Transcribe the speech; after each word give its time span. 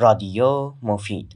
رادیو 0.00 0.72
مفید. 0.82 1.32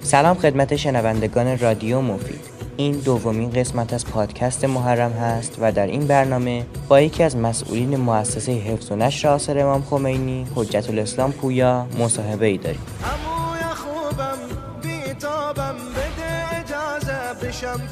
سلام 0.00 0.36
خدمت 0.36 0.76
شنوندگان 0.76 1.58
رادیو 1.58 2.00
مفید. 2.00 2.40
این 2.76 2.98
دومین 2.98 3.50
قسمت 3.50 3.92
از 3.92 4.06
پادکست 4.06 4.64
محرم 4.64 5.12
هست 5.12 5.56
و 5.60 5.72
در 5.72 5.86
این 5.86 6.06
برنامه 6.06 6.66
با 6.88 7.00
یکی 7.00 7.22
از 7.22 7.36
مسئولین 7.36 7.96
مؤسسه 7.96 8.52
حفظ 8.52 8.92
و 8.92 8.96
نشر 8.96 9.28
آثار 9.28 9.58
امام 9.58 9.82
خمینی 9.82 10.46
حجت 10.54 10.90
الاسلام 10.90 11.32
پویا 11.32 11.86
مصاحبه 11.98 12.46
ای 12.46 12.58
داریم 12.58 12.80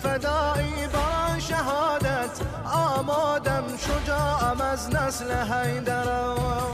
فدایی 0.02 0.88
با 0.92 1.38
شهادت. 1.38 2.03
آمادم 2.74 3.64
شجاعم 3.78 4.60
از 4.60 4.94
نسل 4.94 5.24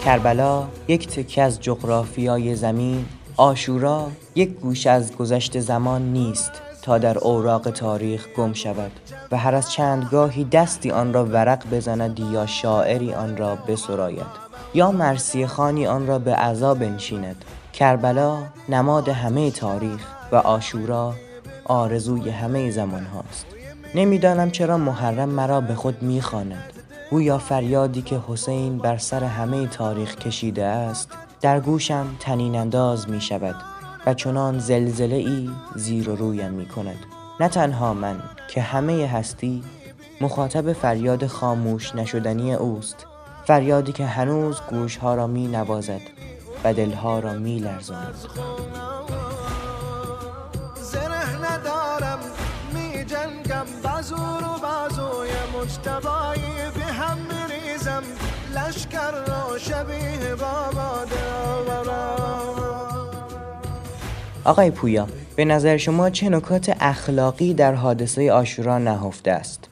کربلا 0.04 0.64
یک 0.88 1.08
تکه 1.08 1.42
از 1.42 1.60
جغرافیای 1.60 2.54
زمین 2.54 3.06
آشورا 3.36 4.08
یک 4.34 4.50
گوش 4.50 4.86
از 4.86 5.16
گذشت 5.16 5.60
زمان 5.60 6.02
نیست 6.02 6.52
تا 6.82 6.98
در 6.98 7.18
اوراق 7.18 7.70
تاریخ 7.70 8.28
گم 8.36 8.52
شود 8.52 8.90
و 9.32 9.36
هر 9.36 9.54
از 9.54 9.72
چندگاهی 9.72 10.44
دستی 10.44 10.90
آن 10.90 11.12
را 11.12 11.24
ورق 11.24 11.70
بزند 11.70 12.18
یا 12.18 12.46
شاعری 12.46 13.14
آن 13.14 13.36
را 13.36 13.56
بسراید 13.56 14.50
یا 14.74 14.92
مرسی 14.92 15.46
خانی 15.46 15.86
آن 15.86 16.06
را 16.06 16.18
به 16.18 16.34
عذا 16.34 16.74
بنشیند. 16.74 17.44
کربلا 17.72 18.38
نماد 18.68 19.08
همه 19.08 19.50
تاریخ 19.50 20.06
و 20.32 20.36
آشورا 20.36 21.14
آرزوی 21.64 22.30
همه 22.30 22.70
زمان 22.70 23.04
هاست. 23.04 23.59
نمی‌دانم 23.94 24.50
چرا 24.50 24.78
محرم 24.78 25.28
مرا 25.28 25.60
به 25.60 25.74
خود 25.74 26.02
می‌خواند. 26.02 26.72
گویا 27.10 27.38
فریادی 27.38 28.02
که 28.02 28.20
حسین 28.28 28.78
بر 28.78 28.98
سر 28.98 29.24
همه 29.24 29.66
تاریخ 29.66 30.14
کشیده 30.14 30.64
است 30.64 31.08
در 31.40 31.60
گوشم 31.60 32.06
تنین 32.20 32.56
انداز 32.56 33.08
می 33.08 33.20
شود 33.20 33.54
و 34.06 34.14
چنان 34.14 34.58
زلزله 34.58 35.16
ای 35.16 35.50
زیر 35.74 36.08
و 36.08 36.16
رویم 36.16 36.50
می 36.50 36.66
کند 36.66 36.98
نه 37.40 37.48
تنها 37.48 37.94
من 37.94 38.22
که 38.48 38.60
همه 38.62 39.06
هستی 39.06 39.62
مخاطب 40.20 40.72
فریاد 40.72 41.26
خاموش 41.26 41.94
نشدنی 41.94 42.54
اوست 42.54 43.06
فریادی 43.46 43.92
که 43.92 44.06
هنوز 44.06 44.60
گوشها 44.70 45.14
را 45.14 45.26
می 45.26 45.46
نوازد 45.46 46.00
و 46.64 46.74
دلها 46.74 47.18
را 47.18 47.32
می 47.32 47.58
لرزاند 47.58 48.14
لشکر 58.70 59.10
را 59.10 59.58
شبیه 59.58 60.34
بابا 60.34 61.06
آقای 64.44 64.70
پویا 64.70 65.06
به 65.36 65.44
نظر 65.44 65.76
شما 65.76 66.10
چه 66.10 66.28
نکات 66.28 66.76
اخلاقی 66.80 67.54
در 67.54 67.74
حادثه 67.74 68.32
آشورا 68.32 68.78
نهفته 68.78 69.30
است؟ 69.30 69.68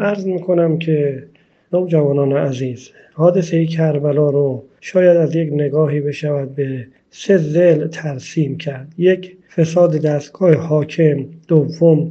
عرض 0.00 0.26
می‌کنم 0.26 0.78
که 0.78 1.26
نوجوانان 1.72 2.32
عزیز 2.36 2.90
حادثه 3.12 3.66
کربلا 3.66 4.30
رو 4.30 4.64
شاید 4.80 5.16
از 5.16 5.34
یک 5.34 5.52
نگاهی 5.52 6.00
بشود 6.00 6.54
به 6.54 6.86
سه 7.10 7.38
زل 7.38 7.88
ترسیم 7.88 8.56
کرد. 8.56 8.94
یک 8.98 9.36
فساد 9.56 9.96
دستگاه 9.96 10.54
حاکم. 10.54 11.24
دوم 11.48 12.10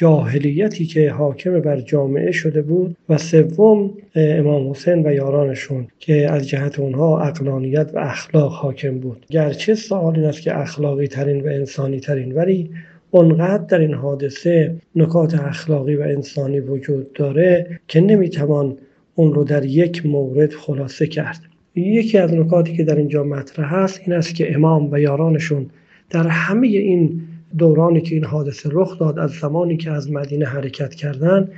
جاهلیتی 0.00 0.86
که 0.86 1.10
حاکم 1.10 1.60
بر 1.60 1.80
جامعه 1.80 2.30
شده 2.30 2.62
بود 2.62 2.96
و 3.08 3.18
سوم 3.18 3.90
امام 4.14 4.70
حسین 4.70 5.06
و 5.06 5.12
یارانشون 5.12 5.88
که 5.98 6.30
از 6.30 6.48
جهت 6.48 6.78
اونها 6.78 7.20
اقلانیت 7.20 7.90
و 7.94 7.98
اخلاق 7.98 8.52
حاکم 8.52 8.98
بود. 8.98 9.26
گرچه 9.30 9.74
سوال 9.74 10.16
این 10.16 10.24
است 10.24 10.40
که 10.40 10.58
اخلاقی 10.58 11.06
ترین 11.06 11.40
و 11.40 11.46
انسانی 11.46 12.00
ترین 12.00 12.32
ولی 12.32 12.70
اونقدر 13.10 13.64
در 13.64 13.78
این 13.78 13.94
حادثه 13.94 14.74
نکات 14.96 15.34
اخلاقی 15.34 15.94
و 15.94 16.02
انسانی 16.02 16.60
وجود 16.60 17.12
داره 17.12 17.80
که 17.88 18.00
نمی‌توان 18.00 18.76
اون 19.14 19.34
رو 19.34 19.44
در 19.44 19.64
یک 19.64 20.06
مورد 20.06 20.52
خلاصه 20.52 21.06
کرد. 21.06 21.40
یکی 21.74 22.18
از 22.18 22.34
نکاتی 22.34 22.76
که 22.76 22.84
در 22.84 22.96
اینجا 22.96 23.24
مطرح 23.24 23.74
هست 23.74 24.00
این 24.06 24.12
است 24.12 24.34
که 24.34 24.54
امام 24.54 24.88
و 24.92 25.00
یارانشون 25.00 25.66
در 26.10 26.26
همه 26.26 26.66
این 26.66 27.22
دورانی 27.58 28.00
که 28.00 28.14
این 28.14 28.24
حادثه 28.24 28.68
رخ 28.72 28.98
داد 28.98 29.18
از 29.18 29.30
زمانی 29.30 29.76
که 29.76 29.90
از 29.90 30.12
مدینه 30.12 30.46
حرکت 30.46 30.94
کردن 30.94 31.48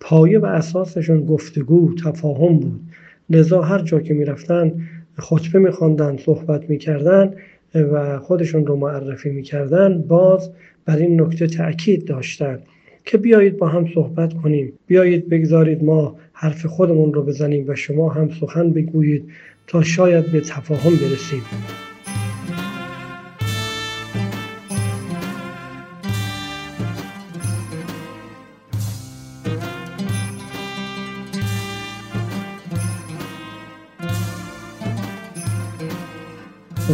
پایه 0.00 0.38
و 0.38 0.46
اساسشون 0.46 1.26
گفتگو 1.26 1.94
تفاهم 2.04 2.58
بود. 2.58 2.80
لذا 3.30 3.62
هر 3.62 3.82
جا 3.82 4.00
که 4.00 4.14
می‌رفتن 4.14 4.72
خطبه 5.18 5.58
میخواندن 5.58 6.16
صحبت 6.16 6.70
می‌کردن 6.70 7.34
و 7.74 8.18
خودشون 8.18 8.66
رو 8.66 8.76
معرفی 8.76 9.30
می‌کردن 9.30 10.02
باز 10.02 10.50
بر 10.84 10.96
این 10.96 11.20
نکته 11.20 11.46
تاکید 11.46 12.04
داشتن 12.04 12.58
که 13.04 13.18
بیایید 13.18 13.56
با 13.56 13.68
هم 13.68 13.86
صحبت 13.94 14.34
کنیم. 14.34 14.72
بیایید 14.86 15.28
بگذارید 15.28 15.84
ما 15.84 16.16
حرف 16.32 16.66
خودمون 16.66 17.14
رو 17.14 17.22
بزنیم 17.22 17.64
و 17.68 17.74
شما 17.74 18.08
هم 18.08 18.30
سخن 18.40 18.70
بگویید 18.70 19.24
تا 19.66 19.82
شاید 19.82 20.32
به 20.32 20.40
تفاهم 20.40 20.90
برسیم. 20.90 21.42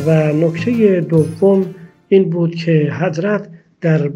و 0.06 0.32
نکته 0.32 1.00
دوم 1.00 1.74
این 2.08 2.30
بود 2.30 2.54
که 2.54 2.92
حضرت 3.00 3.48
در 3.80 4.10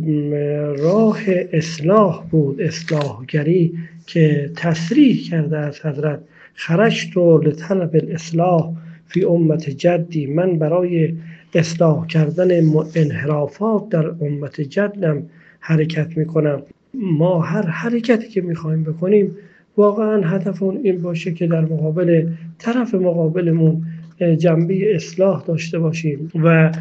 راه 0.78 1.18
اصلاح 1.52 2.24
بود 2.30 2.60
اصلاحگری 2.60 3.74
که 4.06 4.50
تصریح 4.56 5.30
کرده 5.30 5.58
از 5.58 5.86
حضرت. 5.86 6.20
خرجت 6.54 7.16
لطلب 7.16 7.90
الاصلاح 7.94 8.72
فی 9.06 9.24
امت 9.24 9.70
جدی 9.70 10.26
من 10.26 10.58
برای 10.58 11.14
اصلاح 11.54 12.06
کردن 12.06 12.50
انحرافات 12.94 13.88
در 13.88 14.06
امت 14.06 14.60
جدم 14.60 15.22
حرکت 15.60 16.16
می‌کنم. 16.16 16.62
ما 16.94 17.40
هر 17.40 17.66
حرکتی 17.66 18.28
که 18.28 18.40
می‌خوایم 18.40 18.84
بکنیم 18.84 19.36
واقعا 19.76 20.22
هدف 20.22 20.62
اون 20.62 20.80
این 20.82 21.02
باشه 21.02 21.32
که 21.32 21.46
در 21.46 21.60
مقابل 21.60 22.26
طرف 22.58 22.94
مقابلمون 22.94 23.86
جنبه 24.22 24.94
اصلاح 24.94 25.44
داشته 25.44 25.78
باشیم. 25.78 26.30
و 26.44 26.72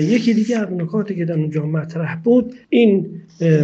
یکی 0.00 0.34
دیگه 0.34 0.58
از 0.58 0.72
نکاتی 0.72 1.14
که 1.14 1.24
در 1.24 1.34
اونجا 1.34 1.66
مطرح 1.66 2.16
بود 2.22 2.54
این 2.68 3.06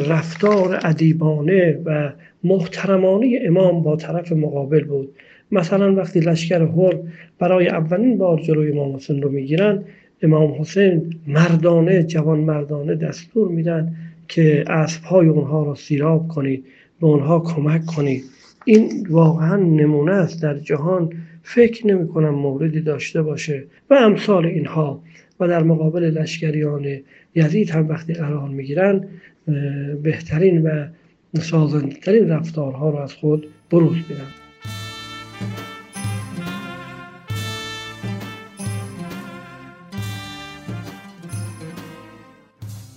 رفتار 0.09 0.81
ادیبانه 0.85 1.79
و 1.85 2.13
محترمانه 2.45 3.39
امام 3.43 3.83
با 3.83 3.97
طرف 3.97 4.33
مقابل 4.33 4.85
بود. 4.85 5.09
مثلا 5.53 5.95
وقتی 5.95 6.21
لشکر 6.21 6.63
هر 6.63 6.95
برای 7.39 7.69
اولین 7.69 8.19
بار 8.19 8.41
جلوی 8.41 8.73
امام 8.73 8.97
حسین 8.97 9.23
رو 9.23 9.31
می‌گیرن 9.31 9.85
امام 10.23 10.55
حسین 10.61 11.15
مردانه 11.27 12.03
جوان 12.03 12.39
مردانه 12.39 12.95
دستور 12.95 13.49
میدن 13.49 13.97
که 14.29 14.65
اسبهای 14.67 15.29
اونها 15.29 15.63
را 15.63 15.75
سیراب 15.75 16.29
کنید 16.29 16.65
به 17.01 17.07
اونها 17.07 17.41
کمک 17.41 17.87
کنید 17.87 18.25
این 18.65 19.07
واقعا 19.11 19.57
نمونه 19.57 20.13
است 20.13 20.43
در 20.43 20.59
جهان. 20.59 21.13
فکر 21.47 21.87
نمی 21.87 22.09
کنم 22.09 22.35
موردی 22.35 22.81
داشته 22.81 23.23
باشه 23.23 23.65
و 23.91 23.95
امثال 23.95 24.47
اینها 24.47 25.03
و 25.41 25.49
در 25.49 25.63
مقابل 25.63 26.03
لشکریان 26.03 27.01
یزید 27.35 27.71
هم 27.71 27.89
وقتی 27.89 28.13
قرار 28.13 28.49
می‌گیرن 28.49 29.09
بهترین 30.03 30.63
و 30.63 30.87
سازندترین 31.41 32.29
رفتارها 32.29 32.91
را 32.91 33.03
از 33.03 33.13
خود 33.13 33.47
بروز 33.71 33.97
میدن. 33.97 34.29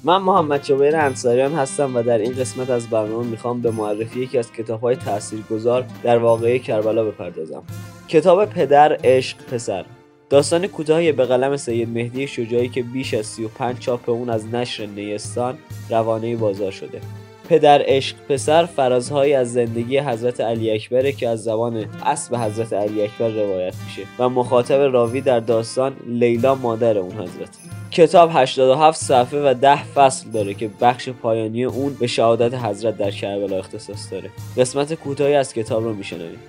من 0.03 0.17
محمد 0.17 0.61
جبیر 0.61 0.95
انصاریان 0.95 1.53
هستم 1.53 1.95
و 1.95 2.03
در 2.03 2.17
این 2.17 2.33
قسمت 2.33 2.69
از 2.69 2.89
برنامه 2.89 3.27
می‌خوام 3.27 3.61
به 3.61 3.71
معرفی 3.71 4.19
یکی 4.19 4.37
از 4.37 4.51
کتاب 4.51 4.81
های 4.81 4.95
تاثیرگذار 4.95 5.85
در 6.03 6.17
واقعه 6.17 6.59
کربلا 6.59 7.03
بپردازم. 7.03 7.63
کتاب 8.07 8.45
پدر 8.45 8.97
عشق 9.03 9.37
پسر. 9.37 9.85
داستان 10.29 10.67
کوتاهی 10.67 11.11
به 11.11 11.25
قلم 11.25 11.57
سید 11.57 11.89
مهدی 11.89 12.27
شجاعی 12.27 12.69
که 12.69 12.83
بیش 12.83 13.13
از 13.13 13.25
35 13.25 13.79
چاپ 13.79 14.09
اون 14.09 14.29
از 14.29 14.45
نشر 14.45 14.85
نیستان 14.85 15.57
روانه 15.89 16.35
بازار 16.35 16.71
شده. 16.71 17.01
پدر 17.49 17.81
عشق 17.85 18.15
پسر 18.29 18.65
فرازهایی 18.65 19.33
از 19.33 19.53
زندگی 19.53 19.97
حضرت 19.97 20.41
علی 20.41 20.71
اکبره 20.71 21.11
که 21.11 21.29
از 21.29 21.43
زبان 21.43 21.85
اسب 22.05 22.35
حضرت 22.35 22.73
علی 22.73 23.01
اکبر 23.01 23.27
روایت 23.27 23.73
میشه 23.85 24.01
و 24.19 24.29
مخاطب 24.29 24.93
راوی 24.93 25.21
در 25.21 25.39
داستان 25.39 25.93
لیلا 26.05 26.55
مادر 26.55 26.97
اون 26.97 27.11
حضرت. 27.11 27.49
کتاب 27.91 28.29
87 28.33 28.99
صفحه 29.01 29.39
و 29.39 29.53
10 29.53 29.83
فصل 29.83 30.29
داره 30.29 30.53
که 30.53 30.69
بخش 30.81 31.09
پایانی 31.09 31.63
اون 31.63 31.93
به 31.93 32.07
شهادت 32.07 32.53
حضرت 32.53 32.97
در 32.97 33.11
کربلا 33.11 33.57
اختصاص 33.57 34.11
داره. 34.11 34.29
قسمت 34.57 34.93
کوتاهی 34.93 35.35
از 35.35 35.53
کتاب 35.53 35.83
رو 35.83 35.93
میشنویم 35.93 36.39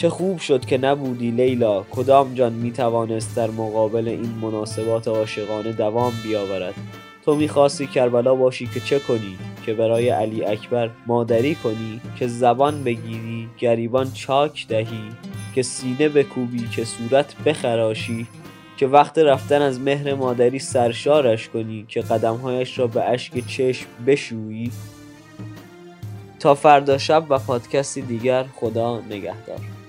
چه 0.00 0.10
خوب 0.10 0.38
شد 0.38 0.64
که 0.64 0.78
نبودی 0.78 1.30
لیلا. 1.30 1.82
کدام 1.82 2.34
جان 2.34 2.52
می‌توانست 2.52 3.36
در 3.36 3.50
مقابل 3.50 4.08
این 4.08 4.34
مناسبات 4.42 5.08
عاشقانه 5.08 5.72
دوام 5.72 6.12
بیاورد؟ 6.22 6.74
تو 7.24 7.34
می‌خواستی 7.34 7.86
کربلا 7.86 8.34
باشی 8.34 8.66
که 8.66 8.80
چه 8.80 8.98
کنی؟ 8.98 9.38
که 9.66 9.74
برای 9.74 10.08
علی 10.08 10.44
اکبر 10.44 10.90
مادری 11.06 11.54
کنی؟ 11.54 12.00
که 12.16 12.26
زبان 12.26 12.84
بگیری 12.84 13.48
گریبان 13.58 14.12
چاک 14.12 14.66
دهی؟ 14.68 15.08
که 15.54 15.62
سینه 15.62 16.08
بکوبی 16.08 16.68
که 16.68 16.84
صورت 16.84 17.36
بخراشی؟ 17.36 18.26
که 18.76 18.86
وقت 18.86 19.18
رفتن 19.18 19.62
از 19.62 19.80
مهر 19.80 20.14
مادری 20.14 20.58
سرشارش 20.58 21.48
کنی؟ 21.48 21.84
که 21.88 22.00
قدمهایش 22.00 22.78
را 22.78 22.86
به 22.86 23.04
اشک 23.04 23.46
چشم 23.46 23.86
بشویی؟ 24.06 24.70
تا 26.38 26.54
فردا 26.54 26.98
شب 26.98 27.24
و 27.28 27.38
پادکستی 27.38 28.02
دیگر 28.02 28.44
خدا 28.54 29.00
نگهدار. 29.00 29.79